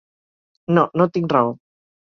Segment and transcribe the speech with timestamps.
[0.79, 1.57] No, no tinc raó.